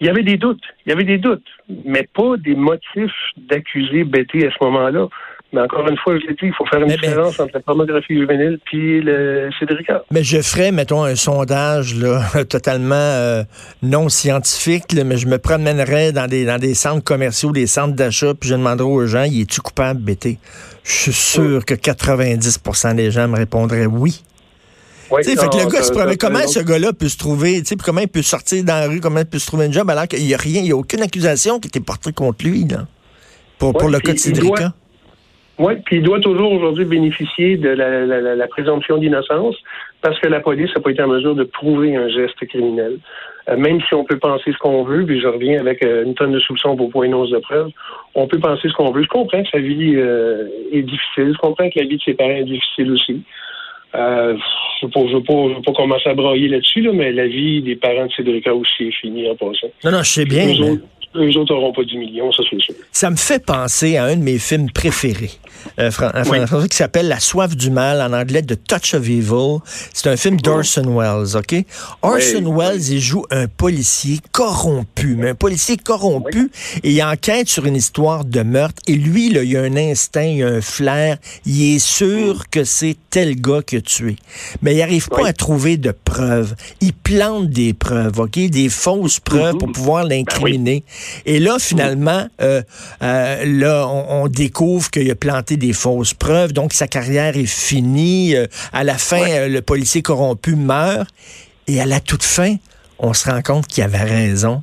Il 0.01 0.07
y 0.07 0.11
avait 0.11 0.23
des 0.23 0.37
doutes. 0.37 0.65
Il 0.85 0.91
y 0.91 0.93
avait 0.93 1.05
des 1.05 1.17
doutes, 1.17 1.49
mais 1.87 2.07
pas 2.15 2.37
des 2.37 2.55
motifs 2.55 3.17
d'accuser 3.37 4.05
Betty 4.05 4.45
à 4.45 4.51
ce 4.51 4.65
moment-là. 4.65 5.09
Mais 5.53 5.61
encore 5.61 5.89
une 5.89 5.97
fois, 5.97 6.19
je 6.19 6.27
l'ai 6.27 6.35
dit, 6.35 6.47
il 6.47 6.53
faut 6.53 6.67
faire 6.67 6.83
une 6.83 6.89
différence 6.89 7.39
entre 7.39 7.53
la 7.55 7.61
pornographie 7.61 8.15
juvénile 8.15 8.59
puis 8.65 9.01
le 9.01 9.49
Cédrica. 9.59 10.03
Mais 10.11 10.25
je 10.25 10.43
ferais, 10.43 10.73
mettons, 10.73 11.05
un 11.05 11.15
sondage 11.15 11.95
là, 11.95 12.23
totalement 12.49 12.95
euh, 12.97 13.45
non 13.83 14.09
scientifique, 14.09 14.95
mais 15.05 15.17
je 15.17 15.29
me 15.29 15.39
promènerais 15.39 16.11
dans 16.11 16.27
des, 16.27 16.45
dans 16.45 16.59
des 16.59 16.75
centres 16.75 17.05
commerciaux, 17.05 17.53
des 17.53 17.69
centres 17.69 17.95
d'achat, 17.95 18.35
puis 18.35 18.51
je 18.51 18.55
demanderais 18.55 18.89
aux 18.89 19.07
gens, 19.07 19.23
y 19.23 19.43
es-tu 19.43 19.61
coupable, 19.61 20.01
BT? 20.01 20.39
Je 20.83 20.93
suis 20.93 21.13
sûr 21.13 21.65
que 21.65 21.75
90% 21.75 22.97
des 22.97 23.11
gens 23.11 23.29
me 23.29 23.37
répondraient 23.37 23.87
oui. 23.87 24.23
Oui, 25.13 25.23
fait 25.23 25.37
que 25.37 25.63
le 25.63 25.71
gars 25.71 25.83
se 25.85 25.93
promet, 25.93 26.17
comment 26.17 26.45
ce 26.49 26.59
gars-là 26.59 26.93
peut 26.93 27.09
se 27.09 27.17
trouver, 27.17 27.63
comment 27.85 28.01
il 28.01 28.09
peut 28.09 28.23
sortir 28.23 28.65
dans 28.65 28.81
la 28.81 28.89
rue, 28.89 29.01
comment 29.01 29.21
il 29.21 29.27
peut 29.27 29.39
se 29.39 29.47
trouver 29.47 29.67
un 29.67 29.73
job 29.73 29.89
alors 29.89 30.09
qu'il 30.09 30.25
n'y 30.25 30.35
a 30.35 30.37
rien, 30.37 30.61
il 30.61 30.65
n'y 30.65 30.73
a 30.73 30.77
aucune 30.77 31.03
accusation 31.03 31.61
qui 31.61 31.69
était 31.69 31.79
portée 31.79 32.13
contre 32.13 32.45
lui, 32.45 32.65
là, 32.65 32.87
pour, 33.59 33.73
pour 33.73 33.89
le 33.89 34.01
cas 34.01 34.13
de 34.13 34.19
Cédrica? 34.19 34.73
Oui, 35.59 35.75
puis 35.85 35.97
il 35.97 36.03
doit 36.03 36.21
toujours 36.21 36.53
aujourd'hui 36.53 36.85
bénéficier 36.85 37.57
de 37.57 37.71
la, 37.71 38.47
présomption 38.49 38.99
d'innocence 38.99 39.57
parce 40.03 40.19
que 40.21 40.29
la 40.29 40.41
police 40.41 40.71
n'a 40.75 40.83
pas 40.83 40.91
été 40.91 41.03
en 41.03 41.09
mesure 41.09 41.35
de 41.35 41.45
prouver 41.45 41.97
un 41.97 42.09
geste 42.09 42.47
criminel. 42.47 42.99
Euh, 43.49 43.57
même 43.57 43.81
si 43.83 43.95
on 43.95 44.05
peut 44.05 44.19
penser 44.19 44.53
ce 44.53 44.59
qu'on 44.59 44.83
veut, 44.83 45.05
puis 45.07 45.21
je 45.21 45.27
reviens 45.27 45.61
avec 45.61 45.83
euh, 45.85 46.05
une 46.05 46.15
tonne 46.15 46.33
de 46.33 46.41
soupçons 46.41 46.77
pour 46.77 46.91
point 46.91 47.09
de 47.09 47.39
preuve, 47.39 47.71
on 48.15 48.27
peut 48.27 48.39
penser 48.39 48.69
ce 48.69 48.75
qu'on 48.75 48.91
veut. 48.91 49.03
Je 49.03 49.09
comprends 49.09 49.43
que 49.43 49.49
sa 49.51 49.59
vie 49.59 49.95
euh, 49.97 50.49
est 50.73 50.83
difficile, 50.83 51.33
je 51.33 51.39
comprends 51.39 51.69
que 51.71 51.79
la 51.79 51.87
vie 51.87 51.97
de 51.97 52.03
ses 52.03 52.15
parents 52.15 52.31
est 52.31 52.45
difficile 52.45 52.93
aussi. 52.93 53.23
Euh, 53.95 54.37
je 54.83 54.87
ne 54.87 55.15
veux, 55.15 55.63
pas 55.63 55.73
commencer 55.73 56.09
à 56.09 56.15
broyer 56.15 56.49
là-dessus, 56.49 56.83
là, 56.83 56.91
mais 56.93 57.13
la 57.13 57.27
vie 57.27 57.63
des 57.63 57.77
parents 57.77 58.07
de 58.07 58.13
Cédric 58.13 58.47
aussi 58.49 58.89
est 58.89 59.01
finie 59.01 59.31
en 59.31 59.37
passant. 59.37 59.69
Non, 59.85 59.93
non, 59.93 60.03
je 60.03 60.11
sais 60.11 60.25
bien. 60.25 60.49
Eux 61.15 61.37
autres 61.39 61.55
n'auront 61.55 61.73
pas 61.73 61.85
du 61.85 61.97
million, 61.97 62.31
ça 62.31 62.43
c'est 62.51 62.61
sûr. 62.61 62.75
Ça 62.93 63.11
me 63.11 63.17
fait 63.17 63.45
penser 63.45 63.97
à 63.97 64.05
un 64.05 64.17
de 64.17 64.23
mes 64.23 64.39
films 64.39 64.71
préférés, 64.71 65.31
euh, 65.79 65.91
français, 65.91 66.69
qui 66.69 66.77
s'appelle 66.77 67.09
La 67.09 67.21
soif 67.21 67.57
du 67.57 67.71
mal, 67.71 68.01
en 68.01 68.17
anglais 68.17 68.43
The 68.43 68.59
Touch 68.67 68.95
of 68.95 69.09
Evil. 69.09 69.59
C'est 69.93 70.09
un 70.09 70.17
film 70.17 70.41
d'Orson 70.41 70.97
Welles, 70.97 71.37
OK? 71.37 71.65
Orson 72.03 72.57
Welles, 72.57 72.89
il 72.91 73.01
joue 73.01 73.25
un 73.31 73.47
policier 73.47 74.21
corrompu, 74.33 75.17
mais 75.17 75.31
un 75.31 75.35
policier 75.35 75.77
corrompu, 75.77 76.51
et 76.83 76.93
il 76.93 77.03
enquête 77.03 77.49
sur 77.49 77.67
une 77.67 77.77
histoire 77.77 78.25
de 78.25 78.43
meurtre, 78.43 78.81
et 78.87 78.95
lui, 78.95 79.31
là, 79.31 79.43
il 79.43 79.57
a 79.57 79.63
un 79.63 79.77
instinct, 79.77 80.23
il 80.23 80.43
a 80.43 80.49
un 80.49 80.61
flair, 80.61 81.19
il 81.45 81.77
est 81.77 81.79
sûr 81.79 82.49
que 82.51 82.65
c'est 82.65 82.97
tel 83.11 83.41
gars 83.41 83.63
qui 83.67 83.77
a 83.77 83.81
tué. 83.81 84.17
Mais 84.63 84.75
il 84.75 84.79
n'arrive 84.79 85.09
pas 85.09 85.29
à 85.29 85.33
trouver 85.33 85.77
de 85.77 85.93
preuves. 85.93 86.55
Il 86.81 86.93
plante 86.93 87.49
des 87.51 87.73
preuves, 87.73 88.19
OK? 88.19 88.39
Des 88.39 88.69
fausses 88.69 89.21
preuves 89.21 89.57
pour 89.57 89.69
mm-hmm. 89.69 89.73
pouvoir 89.73 90.03
ben 90.05 90.19
l'incriminer. 90.19 90.85
Et 91.25 91.39
là, 91.39 91.57
finalement, 91.59 92.27
euh, 92.41 92.63
euh, 93.03 93.45
là, 93.47 93.87
on, 93.89 94.27
découvre 94.29 94.91
qu'il 94.91 95.11
a 95.11 95.15
planté 95.15 95.46
des 95.55 95.73
fausses 95.73 96.15
preuves, 96.15 96.53
donc 96.53 96.73
sa 96.73 96.89
carrière 96.89 97.37
est 97.37 97.47
finie. 97.47 98.35
Euh, 98.35 98.47
à 98.73 98.83
la 98.83 98.99
fin, 98.99 99.47
le 99.49 99.61
policier 99.63 100.03
corrompu 100.03 100.57
meurt. 100.57 101.09
Et 101.69 101.81
à 101.81 101.87
la 101.87 102.01
toute 102.01 102.25
fin, 102.25 102.57
on 102.99 103.13
se 103.13 103.31
rend 103.31 103.43
compte 103.43 103.67
qu'il 103.67 103.85
avait 103.85 104.03
raison. 104.03 104.63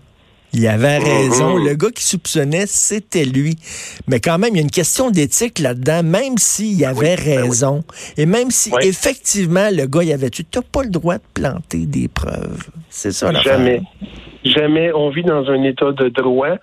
Il 0.53 0.67
avait 0.67 0.99
raison. 0.99 1.57
Le 1.57 1.73
gars 1.73 1.89
qui 1.89 2.03
soupçonnait, 2.03 2.65
c'était 2.67 3.25
lui. 3.25 3.55
Mais 4.07 4.19
quand 4.19 4.37
même, 4.37 4.51
il 4.53 4.57
y 4.57 4.59
a 4.59 4.61
une 4.61 4.69
question 4.69 5.09
d'éthique 5.09 5.57
là-dedans, 5.57 6.03
même 6.03 6.37
s'il 6.37 6.85
avait 6.85 7.15
ben 7.15 7.41
raison. 7.41 7.83
Et 8.17 8.27
même 8.27 8.51
si, 8.51 8.71
effectivement, 8.81 9.69
le 9.71 9.87
gars, 9.87 10.03
il 10.03 10.13
avait 10.13 10.29
tu 10.29 10.45
n'as 10.55 10.61
pas 10.61 10.83
le 10.83 10.89
droit 10.89 11.15
de 11.15 11.23
planter 11.33 11.87
des 11.87 12.07
preuves. 12.07 12.67
C'est 12.89 13.11
ça, 13.11 13.31
la 13.31 13.41
Jamais. 13.41 13.81
Jamais. 14.45 14.91
On 14.93 15.09
vit 15.09 15.23
dans 15.23 15.49
un 15.49 15.63
état 15.63 15.91
de 15.91 16.09
droit 16.09 16.57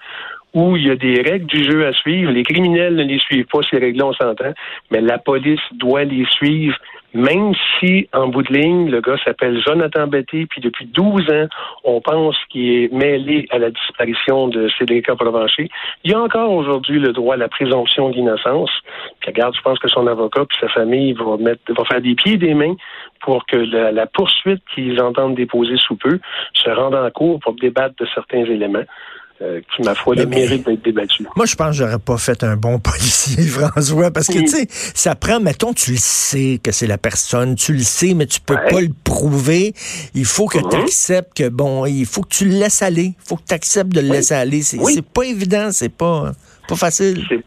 où 0.55 0.77
il 0.77 0.87
y 0.87 0.91
a 0.91 0.97
des 0.97 1.23
règles 1.23 1.47
du 1.47 1.63
jeu 1.65 1.87
à 1.87 1.93
suivre. 1.93 2.33
Les 2.33 2.43
criminels 2.43 2.97
ne 2.97 3.05
les 3.05 3.19
suivent 3.19 3.47
pas, 3.47 3.61
ces 3.71 3.79
règles-là, 3.79 4.07
on 4.07 4.13
s'entend, 4.13 4.53
mais 4.91 5.01
la 5.01 5.19
police 5.19 5.61
doit 5.73 6.05
les 6.05 6.25
suivre 6.27 6.77
même 7.13 7.53
si, 7.79 8.09
en 8.13 8.29
bout 8.29 8.43
de 8.43 8.53
ligne, 8.53 8.89
le 8.89 9.01
gars 9.01 9.17
s'appelle 9.25 9.61
Jonathan 9.61 10.07
Betty, 10.07 10.47
puis 10.47 10.61
depuis 10.61 10.87
12 10.87 11.29
ans, 11.31 11.49
on 11.85 12.01
pense 12.01 12.37
qu'il 12.51 12.71
est 12.71 12.93
mêlé 12.93 13.47
à 13.51 13.59
la 13.59 13.71
disparition 13.71 14.49
de 14.49 14.69
Cédric 14.79 15.07
Provencher, 15.07 15.69
il 16.05 16.15
a 16.15 16.21
encore 16.21 16.53
aujourd'hui 16.53 17.01
le 17.01 17.13
droit 17.13 17.35
à 17.35 17.39
la 17.39 17.49
présomption 17.49 18.11
d'innocence. 18.11 18.71
Puis 19.21 19.31
regarde, 19.31 19.55
je 19.57 19.63
pense 19.63 19.79
que 19.79 19.89
son 19.89 20.07
avocat 20.07 20.45
puis 20.45 20.59
sa 20.61 20.69
famille 20.69 21.13
vont 21.13 21.37
mettre, 21.37 21.61
vont 21.73 21.85
faire 21.85 22.01
des 22.01 22.15
pieds 22.15 22.35
et 22.35 22.39
des 22.39 22.55
mains 22.55 22.77
pour 23.21 23.45
que 23.47 23.57
la, 23.57 23.91
la 23.91 24.07
poursuite 24.07 24.63
qu'ils 24.75 25.01
entendent 25.03 25.35
déposer 25.35 25.77
sous 25.79 25.97
peu 25.97 26.21
se 26.55 26.71
rende 26.71 26.95
en 26.95 27.11
cours 27.11 27.41
pour 27.41 27.55
débattre 27.55 27.97
de 27.99 28.07
certains 28.15 28.45
éléments. 28.45 28.85
Euh, 29.43 29.63
qui, 29.75 29.81
ma 29.81 29.95
foi, 29.95 30.15
le 30.15 30.27
mérite 30.27 30.67
d'être 30.67 30.85
débattu. 30.85 31.25
Moi, 31.35 31.47
je 31.47 31.57
pense 31.57 31.69
que 31.69 31.77
j'aurais 31.77 31.99
pas 31.99 32.19
fait 32.19 32.45
un 32.45 32.57
bon 32.57 32.79
policier, 32.79 33.43
François, 33.45 34.11
parce 34.11 34.27
que, 34.27 34.39
tu 34.39 34.49
sais, 34.49 34.67
ça 34.69 35.15
prend, 35.15 35.41
mettons, 35.41 35.73
tu 35.73 35.93
le 35.93 35.97
sais 35.97 36.61
que 36.63 36.73
c'est 36.73 36.87
la 36.87 36.99
personne, 36.99 37.55
tu 37.55 37.73
le 37.73 37.79
sais, 37.79 38.13
mais 38.13 38.27
tu 38.27 38.39
peux 38.39 38.55
pas 38.55 38.83
le 38.83 38.91
prouver. 39.03 39.73
Il 40.15 40.27
faut 40.27 40.45
que 40.45 40.59
mm-hmm. 40.59 40.71
tu 40.71 40.77
acceptes 40.77 41.39
que, 41.39 41.49
bon, 41.49 41.87
il 41.87 42.05
faut 42.05 42.21
que 42.21 42.29
tu 42.29 42.45
le 42.45 42.51
laisses 42.51 42.83
aller. 42.83 43.15
Il 43.19 43.27
faut 43.27 43.37
que 43.37 43.47
tu 43.49 43.55
acceptes 43.55 43.95
de 43.95 44.03
le 44.03 44.09
laisser 44.09 44.35
aller. 44.35 44.61
C'est 44.61 45.07
pas 45.07 45.23
évident, 45.23 45.71
c'est 45.73 45.97
pas, 45.97 46.33
pas 46.69 46.77
facile. 46.77 47.25
C'est 47.27 47.43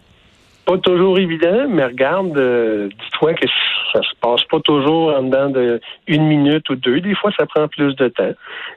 pas 0.66 0.80
toujours 0.80 1.20
évident, 1.20 1.68
mais 1.70 1.86
regarde, 1.86 2.36
euh, 2.36 2.88
dis-toi 2.88 3.36
que 3.36 3.46
ça 3.92 4.02
se 4.02 4.16
passe 4.20 4.44
pas 4.46 4.62
toujours 4.62 5.16
en 5.16 5.22
dedans 5.22 5.52
de 5.52 5.80
une 6.08 6.26
minute 6.26 6.68
ou 6.72 6.76
deux. 6.76 7.02
Des 7.02 7.14
fois, 7.14 7.30
ça 7.38 7.46
prend 7.46 7.68
plus 7.68 7.96
de 7.96 8.08
temps. 8.08 8.34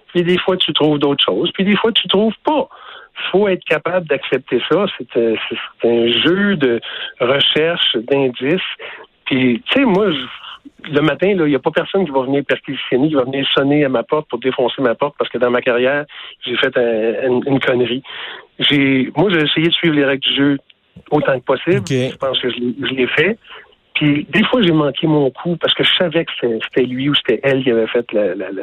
Puis 0.09 0.23
des 0.23 0.37
fois, 0.37 0.59
tu 0.59 0.75
trouves 0.75 0.99
d'autres 0.99 1.25
choses. 1.25 1.51
Puis 1.55 1.65
des 1.65 1.77
fois, 1.77 1.93
tu 1.93 2.07
trouves 2.09 2.35
pas 2.45 2.69
faut 3.31 3.49
être 3.49 3.65
capable 3.65 4.07
d'accepter 4.07 4.61
ça. 4.71 4.87
Euh, 5.17 5.37
c'est 5.49 5.89
un 5.89 6.09
jeu 6.09 6.57
de 6.57 6.81
recherche, 7.21 7.97
d'indices. 7.97 8.61
Puis, 9.25 9.63
tu 9.67 9.73
sais, 9.73 9.85
moi, 9.85 10.09
le 10.89 11.01
matin, 11.01 11.29
il 11.29 11.43
n'y 11.45 11.55
a 11.55 11.59
pas 11.59 11.71
personne 11.71 12.05
qui 12.05 12.11
va 12.11 12.23
venir 12.23 12.45
perquisitionner, 12.45 13.09
qui 13.09 13.15
va 13.15 13.25
venir 13.25 13.47
sonner 13.55 13.85
à 13.85 13.89
ma 13.89 14.03
porte 14.03 14.29
pour 14.29 14.39
défoncer 14.39 14.83
ma 14.83 14.95
porte 14.95 15.15
parce 15.19 15.31
que 15.31 15.39
dans 15.39 15.51
ma 15.51 15.61
carrière, 15.61 16.05
j'ai 16.45 16.57
fait 16.57 16.77
une 16.77 17.61
connerie. 17.61 18.03
J'ai, 18.59 19.11
moi, 19.17 19.31
j'ai 19.31 19.43
essayé 19.43 19.69
de 19.69 19.73
suivre 19.73 19.95
les 19.95 20.05
règles 20.05 20.23
du 20.23 20.35
jeu 20.35 20.59
autant 21.11 21.39
que 21.39 21.45
possible. 21.45 21.83
Je 21.89 22.17
pense 22.17 22.41
que 22.41 22.51
je 22.51 22.95
l'ai 22.95 23.07
fait. 23.09 23.39
Puis 23.97 24.27
des 24.29 24.45
fois, 24.45 24.61
j'ai 24.61 24.73
manqué 24.73 25.07
mon 25.07 25.31
coup 25.31 25.57
parce 25.57 25.73
que 25.73 25.83
je 25.83 25.95
savais 25.97 26.27
que 26.27 26.33
c'était 26.41 26.83
lui 26.83 27.09
ou 27.09 27.15
c'était 27.15 27.41
elle 27.43 27.65
qui 27.65 27.71
avait 27.71 27.87
fait 27.87 28.07
la, 28.13 28.35
la, 28.35 28.51
la, 28.53 28.63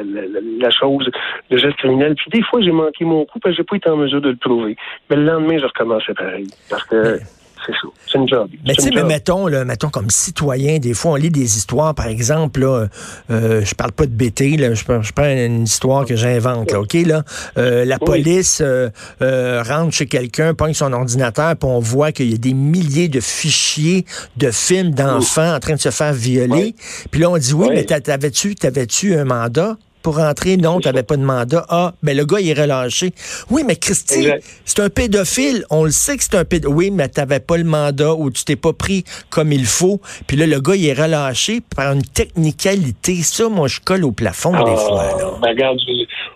la, 0.60 0.70
chose, 0.70 1.10
le 1.50 1.58
geste 1.58 1.76
criminel. 1.78 2.14
Puis 2.14 2.30
des 2.30 2.42
fois, 2.42 2.60
j'ai 2.60 2.70
manqué 2.70 3.04
mon 3.04 3.24
coup 3.24 3.40
parce 3.40 3.54
que 3.54 3.62
j'ai 3.62 3.64
pas 3.64 3.76
été 3.76 3.90
en 3.90 3.96
mesure 3.96 4.20
de 4.20 4.30
le 4.30 4.36
prouver. 4.36 4.76
Mais 5.10 5.16
le 5.16 5.24
lendemain, 5.24 5.58
je 5.58 5.66
recommençais 5.66 6.14
pareil. 6.14 6.46
Parce 6.70 6.84
que 6.84 7.18
c'est 7.66 7.72
ça. 7.72 7.88
C'est 8.06 8.18
une 8.18 8.28
job. 8.28 8.48
Mais 8.66 8.74
tu 8.74 8.82
sais, 8.82 9.04
mettons, 9.04 9.46
là, 9.46 9.64
mettons, 9.64 9.88
comme 9.88 10.10
citoyen, 10.10 10.78
des 10.78 10.94
fois, 10.94 11.12
on 11.12 11.16
lit 11.16 11.30
des 11.30 11.56
histoires, 11.56 11.94
par 11.94 12.06
exemple, 12.06 12.60
là, 12.60 12.86
euh, 13.30 13.64
je 13.64 13.74
parle 13.74 13.92
pas 13.92 14.06
de 14.06 14.12
BT, 14.12 14.56
là, 14.56 14.74
je, 14.74 14.84
je 14.84 15.12
prends 15.12 15.24
une 15.24 15.64
histoire 15.64 16.04
que 16.04 16.16
j'invente, 16.16 16.72
là, 16.72 16.80
OK, 16.80 16.94
là, 16.94 17.22
euh, 17.58 17.84
la 17.84 17.98
police 17.98 18.60
euh, 18.60 18.90
euh, 19.22 19.62
rentre 19.62 19.92
chez 19.92 20.06
quelqu'un, 20.06 20.54
pogne 20.54 20.74
son 20.74 20.92
ordinateur, 20.92 21.56
puis 21.56 21.68
on 21.68 21.80
voit 21.80 22.12
qu'il 22.12 22.30
y 22.30 22.34
a 22.34 22.38
des 22.38 22.54
milliers 22.54 23.08
de 23.08 23.20
fichiers 23.20 24.04
de 24.36 24.50
films 24.50 24.90
d'enfants 24.90 25.54
en 25.54 25.60
train 25.60 25.74
de 25.74 25.80
se 25.80 25.90
faire 25.90 26.12
violer. 26.12 26.74
Puis 27.10 27.20
là, 27.20 27.30
on 27.30 27.38
dit, 27.38 27.52
oui, 27.52 27.68
mais 27.70 27.84
t'avais-tu, 27.84 28.54
t'avais-tu 28.54 29.14
un 29.14 29.24
mandat? 29.24 29.76
Pour 30.04 30.18
rentrer. 30.18 30.56
Non, 30.56 30.78
tu 30.78 30.86
n'avais 30.86 31.02
pas 31.02 31.16
de 31.16 31.24
mandat. 31.24 31.64
Ah, 31.68 31.94
ben 32.02 32.16
le 32.16 32.24
gars, 32.24 32.38
il 32.38 32.50
est 32.50 32.60
relâché. 32.60 33.12
Oui, 33.50 33.62
mais 33.66 33.74
Christy, 33.74 34.28
c'est 34.64 34.80
un 34.80 34.90
pédophile. 34.90 35.64
On 35.70 35.84
le 35.84 35.90
sait 35.90 36.16
que 36.16 36.22
c'est 36.22 36.36
un 36.36 36.44
pédophile. 36.44 36.76
Oui, 36.76 36.90
mais 36.92 37.08
tu 37.08 37.18
n'avais 37.18 37.40
pas 37.40 37.56
le 37.56 37.64
mandat 37.64 38.14
ou 38.14 38.30
tu 38.30 38.44
t'es 38.44 38.54
pas 38.54 38.74
pris 38.74 39.04
comme 39.30 39.50
il 39.50 39.66
faut. 39.66 40.00
Puis 40.26 40.36
là, 40.36 40.46
le 40.46 40.60
gars, 40.60 40.76
il 40.76 40.86
est 40.86 40.92
relâché 40.92 41.62
par 41.74 41.92
une 41.92 42.02
technicalité. 42.02 43.22
Ça, 43.22 43.48
moi, 43.48 43.66
je 43.66 43.80
colle 43.80 44.04
au 44.04 44.12
plafond 44.12 44.52
des 44.52 44.58
ah, 44.58 44.76
fois. 44.76 45.38
Ben, 45.40 45.48
regarde, 45.48 45.78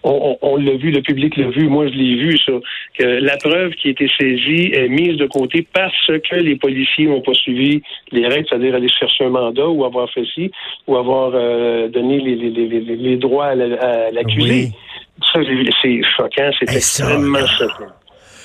on, 0.02 0.56
l'a 0.56 0.76
vu, 0.76 0.90
le 0.90 1.02
public 1.02 1.36
l'a 1.36 1.48
vu, 1.48 1.68
moi, 1.68 1.88
je 1.88 1.94
l'ai 1.94 2.16
vu, 2.16 2.38
ça. 2.38 2.52
Que 2.98 3.04
la 3.04 3.36
preuve 3.36 3.72
qui 3.72 3.88
a 3.88 3.90
été 3.90 4.08
saisie 4.18 4.70
est 4.72 4.88
mise 4.88 5.16
de 5.16 5.26
côté 5.26 5.66
parce 5.72 6.06
que 6.06 6.36
les 6.36 6.56
policiers 6.56 7.06
n'ont 7.06 7.20
pas 7.20 7.34
suivi 7.34 7.82
les 8.12 8.26
règles, 8.26 8.46
c'est-à-dire 8.48 8.74
aller 8.74 8.88
chercher 8.88 9.24
un 9.24 9.30
mandat 9.30 9.68
ou 9.68 9.84
avoir 9.84 10.10
fait 10.10 10.24
ci, 10.34 10.50
ou 10.86 10.96
avoir 10.96 11.32
euh, 11.34 11.88
donné 11.88 12.20
les, 12.20 12.36
les, 12.36 12.50
les, 12.50 12.80
les 12.80 13.16
droits 13.16 13.46
à 13.46 14.10
l'accusé. 14.10 14.70
Ça, 15.32 15.40
c'est 15.82 16.00
choquant, 16.16 16.50
c'est 16.58 16.74
extrêmement 16.74 17.46
choquant. 17.46 17.92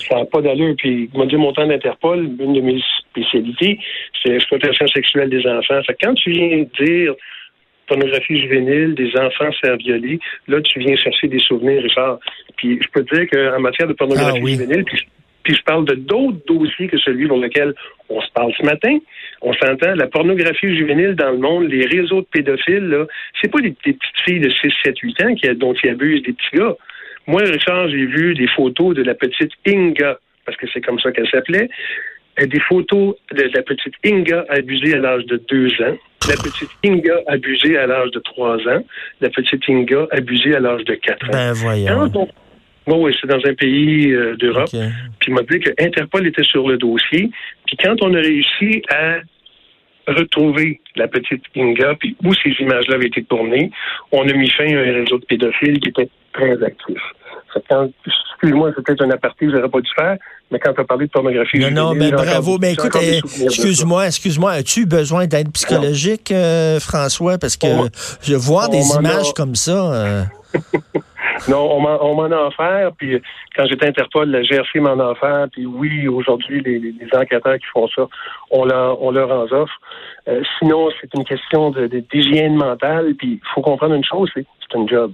Ça 0.09 0.15
n'a 0.17 0.25
pas 0.25 0.41
d'allure. 0.41 0.75
Puis, 0.77 1.09
m'a 1.13 1.25
dit 1.25 1.35
mon 1.35 1.53
temps 1.53 1.67
d'Interpol, 1.67 2.29
une 2.39 2.53
de 2.53 2.61
mes 2.61 2.81
spécialités, 3.09 3.79
c'est 4.21 4.29
l'exploitation 4.29 4.87
sexuelle 4.87 5.29
des 5.29 5.45
enfants. 5.47 5.81
Fait 5.85 5.95
quand 6.01 6.13
tu 6.15 6.31
viens 6.31 6.65
dire 6.79 7.13
pornographie 7.87 8.41
juvénile, 8.41 8.95
des 8.95 9.11
enfants 9.17 9.49
violer, 9.79 10.19
là, 10.47 10.61
tu 10.61 10.79
viens 10.79 10.95
chercher 10.95 11.27
des 11.27 11.39
souvenirs, 11.39 11.81
Richard. 11.83 12.19
Puis, 12.57 12.79
je 12.81 12.87
peux 12.89 13.03
te 13.03 13.15
dire 13.15 13.29
qu'en 13.29 13.59
matière 13.59 13.87
de 13.87 13.93
pornographie 13.93 14.41
ah 14.41 14.47
juvénile, 14.47 14.83
puis 14.85 15.07
puis 15.43 15.55
je 15.55 15.63
parle 15.63 15.85
de 15.85 15.95
d'autres 15.95 16.39
dossiers 16.47 16.87
que 16.87 16.97
celui 16.97 17.27
pour 17.27 17.37
lequel 17.37 17.73
on 18.09 18.21
se 18.21 18.31
parle 18.33 18.53
ce 18.57 18.65
matin. 18.65 18.97
On 19.41 19.53
s'entend, 19.53 19.93
la 19.95 20.07
pornographie 20.07 20.75
juvénile 20.75 21.15
dans 21.15 21.31
le 21.31 21.37
monde, 21.37 21.67
les 21.69 21.85
réseaux 21.85 22.21
de 22.21 22.27
pédophiles, 22.31 22.87
là, 22.87 23.05
c'est 23.41 23.51
pas 23.51 23.59
des, 23.59 23.71
petites 23.71 23.99
filles 24.25 24.39
de 24.39 24.49
6, 24.49 24.71
7, 24.85 24.97
8 24.99 25.21
ans 25.23 25.35
qui, 25.35 25.47
dont 25.55 25.73
ils 25.83 25.89
abusent 25.89 26.23
des 26.23 26.33
petits 26.33 26.55
gars. 26.57 26.75
Moi, 27.27 27.41
Richard, 27.43 27.89
j'ai 27.89 28.05
vu 28.05 28.33
des 28.33 28.47
photos 28.47 28.95
de 28.95 29.03
la 29.03 29.15
petite 29.15 29.51
Inga, 29.67 30.17
parce 30.45 30.57
que 30.57 30.65
c'est 30.73 30.81
comme 30.81 30.99
ça 30.99 31.11
qu'elle 31.11 31.29
s'appelait, 31.29 31.69
des 32.37 32.59
photos 32.61 33.15
de 33.31 33.43
la 33.43 33.61
petite 33.61 33.93
Inga 34.05 34.45
abusée 34.49 34.95
à 34.95 34.97
l'âge 34.97 35.25
de 35.25 35.41
2 35.49 35.67
ans, 35.83 35.97
la 36.27 36.35
petite 36.35 36.69
Inga 36.85 37.15
abusée 37.27 37.77
à 37.77 37.87
l'âge 37.87 38.11
de 38.11 38.19
3 38.19 38.55
ans, 38.69 38.83
la 39.21 39.29
petite 39.29 39.61
Inga 39.69 40.07
abusée 40.11 40.55
à 40.55 40.59
l'âge 40.59 40.83
de 40.85 40.95
4 40.95 41.25
ans. 41.25 41.31
Ben 41.31 41.53
voyons. 41.53 42.09
Moi, 42.85 42.97
oui, 42.97 43.15
c'est 43.19 43.27
dans 43.27 43.39
un 43.45 43.53
pays 43.53 44.11
euh, 44.11 44.35
d'Europe. 44.35 44.69
Puis 44.69 45.29
il 45.29 45.33
m'a 45.33 45.41
dit 45.43 45.59
que 45.59 45.69
Interpol 45.79 46.27
était 46.27 46.43
sur 46.43 46.67
le 46.67 46.77
dossier. 46.77 47.29
Puis 47.65 47.77
quand 47.77 47.95
on 48.01 48.13
a 48.13 48.19
réussi 48.19 48.81
à 48.89 49.19
retrouver 50.07 50.81
la 50.95 51.07
petite 51.07 51.43
Inga, 51.55 51.95
puis 51.99 52.15
où 52.23 52.33
ces 52.33 52.51
images-là 52.59 52.95
avaient 52.95 53.07
été 53.07 53.23
tournées, 53.23 53.71
on 54.11 54.27
a 54.27 54.33
mis 54.33 54.49
fin 54.49 54.65
à 54.65 54.79
un 54.79 54.93
réseau 54.93 55.19
de 55.19 55.25
pédophiles 55.25 55.79
qui 55.79 55.89
était 55.89 56.09
très 56.33 56.61
actif. 56.63 56.99
Excuse-moi, 57.55 58.71
c'est 58.75 58.83
peut-être 58.83 59.03
un 59.03 59.11
aparté 59.11 59.45
que 59.45 59.51
j'aurais 59.51 59.69
pas 59.69 59.79
dû 59.79 59.89
faire, 59.95 60.17
mais 60.51 60.59
quand 60.59 60.73
tu 60.73 60.81
as 60.81 60.83
parlé 60.83 61.05
de 61.05 61.11
pornographie... 61.11 61.59
Non, 61.59 61.71
non, 61.71 61.93
mais 61.93 62.11
bravo. 62.11 62.57
Mais 62.59 62.73
écoute, 62.73 62.95
eh, 63.01 63.19
excuse-moi, 63.43 64.07
excuse-moi, 64.07 64.51
as-tu 64.51 64.85
besoin 64.85 65.27
d'aide 65.27 65.51
psychologique, 65.51 66.31
euh, 66.31 66.79
François? 66.79 67.37
Parce 67.37 67.57
que 67.57 67.67
je 68.21 68.35
vois 68.35 68.67
des 68.67 68.83
images 68.97 69.33
comme 69.33 69.55
ça... 69.55 69.93
Euh. 69.93 70.23
Non, 71.49 71.75
on 71.75 72.15
m'en 72.15 72.31
a 72.31 72.47
offert, 72.47 72.91
puis 72.97 73.21
quand 73.55 73.65
j'étais 73.67 73.87
Interpol, 73.87 74.29
la 74.29 74.43
GRC 74.43 74.79
m'en 74.79 74.97
a 74.99 75.11
offert, 75.11 75.47
puis 75.51 75.65
oui, 75.65 76.07
aujourd'hui, 76.07 76.61
les, 76.61 76.79
les, 76.79 77.07
enquêteurs 77.13 77.57
qui 77.57 77.65
font 77.73 77.87
ça, 77.89 78.07
on 78.49 78.65
leur, 78.65 79.01
on 79.01 79.11
leur 79.11 79.29
en 79.29 79.43
offre. 79.51 79.73
Euh, 80.29 80.41
sinon, 80.57 80.89
c'est 81.01 81.13
une 81.13 81.25
question 81.25 81.71
d'hygiène 81.71 82.53
de, 82.53 82.57
mentale, 82.57 83.13
puis 83.17 83.41
il 83.43 83.47
faut 83.53 83.61
comprendre 83.61 83.95
une 83.95 84.05
chose, 84.05 84.29
c'est 84.33 84.45
c'est 84.73 84.79
un 84.79 84.87
job. 84.87 85.13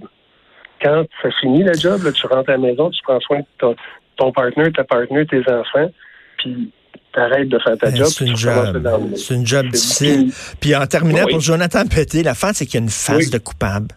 Quand 0.82 1.04
ça 1.22 1.28
finit 1.40 1.62
le 1.62 1.74
job, 1.74 2.02
là, 2.02 2.12
tu 2.12 2.26
rentres 2.26 2.48
à 2.48 2.52
la 2.52 2.58
maison, 2.58 2.90
tu 2.90 3.00
prends 3.02 3.20
soin 3.20 3.40
de 3.40 3.46
ton, 3.58 3.74
ton 4.16 4.32
partner, 4.32 4.72
ta 4.72 4.84
partner, 4.84 5.26
tes 5.26 5.40
enfants, 5.40 5.90
puis 6.38 6.70
t'arrêtes 7.12 7.48
de 7.48 7.58
faire 7.58 7.76
ta 7.76 7.94
job. 7.94 8.06
C'est 8.06 8.26
une, 8.26 8.36
job. 8.36 9.14
C'est 9.16 9.34
une 9.34 9.46
job 9.46 9.66
difficile. 9.66 10.32
Puis 10.60 10.74
en 10.74 10.86
terminant, 10.86 11.26
pour 11.28 11.40
Jonathan 11.40 11.84
Petit, 11.86 12.22
la 12.22 12.34
fin, 12.34 12.52
c'est 12.52 12.66
qu'il 12.66 12.80
y 12.80 12.82
a 12.82 12.84
une 12.84 12.90
phase 12.90 13.30
de 13.30 13.38
coupable. 13.38 13.88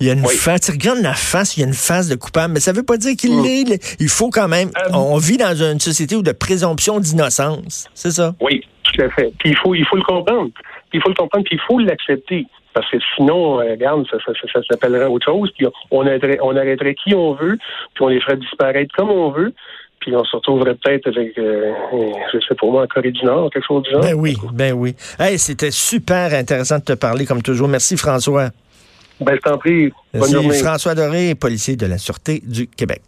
Il 0.00 0.06
y 0.06 0.10
a 0.10 0.14
une 0.14 0.24
face. 0.26 0.62
Tu 0.62 0.72
regardes 0.72 1.02
la 1.02 1.12
face, 1.12 1.56
il 1.56 1.60
y 1.60 1.62
a 1.64 1.66
une 1.66 1.74
face 1.74 2.08
de 2.08 2.14
coupable, 2.14 2.54
mais 2.54 2.60
ça 2.60 2.72
veut 2.72 2.82
pas 2.82 2.96
dire 2.96 3.16
qu'il 3.16 3.36
mm. 3.36 3.42
l'est. 3.42 3.96
Il 4.00 4.08
faut 4.08 4.30
quand 4.30 4.48
même. 4.48 4.68
Euh, 4.68 4.94
on 4.94 5.18
vit 5.18 5.36
dans 5.36 5.54
une 5.54 5.78
société 5.78 6.16
où 6.16 6.22
de 6.22 6.32
présomption 6.32 7.00
d'innocence. 7.00 7.88
C'est 7.94 8.10
ça? 8.10 8.34
Oui, 8.40 8.62
tout 8.82 9.02
à 9.02 9.10
fait. 9.10 9.32
Puis 9.38 9.50
il 9.50 9.56
faut, 9.56 9.74
il 9.74 9.84
faut 9.84 9.96
le 9.96 10.02
comprendre. 10.02 10.50
Puis 10.88 10.98
il 10.98 11.02
faut 11.02 11.10
le 11.10 11.14
comprendre, 11.14 11.44
puis 11.44 11.56
il 11.56 11.66
faut 11.66 11.78
l'accepter. 11.78 12.46
Parce 12.72 12.88
que 12.90 12.98
sinon, 13.16 13.60
euh, 13.60 13.72
regarde, 13.72 14.06
ça, 14.10 14.16
ça, 14.24 14.32
ça, 14.52 14.60
s'appellerait 14.70 15.06
autre 15.06 15.26
chose. 15.26 15.50
Puis 15.56 15.66
on 15.90 16.06
arrêterait, 16.06 16.38
on 16.40 16.56
arrêterait 16.56 16.94
qui 16.94 17.14
on 17.14 17.34
veut, 17.34 17.58
puis 17.94 18.04
on 18.04 18.08
les 18.08 18.20
ferait 18.20 18.36
disparaître 18.36 18.94
comme 18.96 19.10
on 19.10 19.30
veut 19.30 19.52
puis 20.00 20.16
on 20.16 20.24
se 20.24 20.34
retrouverait 20.34 20.74
peut-être 20.76 21.08
avec, 21.08 21.38
euh, 21.38 21.72
je 22.32 22.38
sais 22.48 22.54
pas 22.54 22.66
moi, 22.66 22.84
en 22.84 22.86
Corée 22.86 23.10
du 23.10 23.22
Nord, 23.22 23.50
quelque 23.50 23.66
chose 23.66 23.82
du 23.82 23.90
genre. 23.90 24.00
Ben 24.00 24.14
oui, 24.14 24.34
ben 24.52 24.72
oui. 24.72 24.96
Hey, 25.18 25.38
c'était 25.38 25.70
super 25.70 26.32
intéressant 26.32 26.78
de 26.78 26.84
te 26.84 26.94
parler, 26.94 27.26
comme 27.26 27.42
toujours. 27.42 27.68
Merci, 27.68 27.98
François. 27.98 28.48
Ben, 29.20 29.36
je 29.36 29.40
t'en 29.40 29.58
prie. 29.58 29.92
Bonne 30.14 30.32
journée. 30.32 30.58
François 30.58 30.94
Doré, 30.94 31.34
policier 31.34 31.76
de 31.76 31.86
la 31.86 31.98
Sûreté 31.98 32.42
du 32.44 32.66
Québec. 32.66 33.02